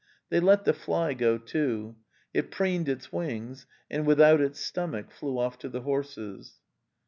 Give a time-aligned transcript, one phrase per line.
[0.31, 1.95] They let the fly go, too.
[2.33, 6.53] It preened its wings, and without its stomach flew off to the horses.